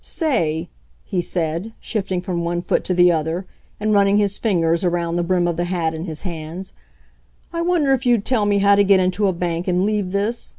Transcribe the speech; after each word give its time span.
"Say," 0.03 0.67
he 1.05 1.21
said, 1.21 1.73
shifting 1.79 2.21
from 2.21 2.43
one 2.43 2.63
foot 2.63 2.83
to 2.85 2.93
the 2.95 3.11
other, 3.11 3.45
and 3.79 3.93
running 3.93 4.17
his 4.17 4.39
fingers 4.39 4.83
around 4.83 5.15
the 5.15 5.21
brim 5.23 5.47
of 5.47 5.57
the 5.57 5.65
hat 5.65 5.93
in 5.93 6.05
his 6.05 6.23
hands, 6.23 6.73
"I 7.53 7.61
wonder 7.61 7.93
if 7.93 8.03
you'd 8.07 8.25
tell 8.25 8.47
me 8.47 8.57
how 8.57 8.73
to 8.73 8.83
get 8.83 8.99
into 8.99 9.27
a 9.27 9.31
bank 9.33 9.67
and 9.67 9.85
leave 9.85 10.11
this 10.11 10.49